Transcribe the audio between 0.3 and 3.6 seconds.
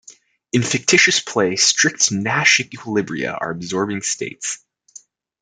In fictitious play strict Nash equilibria are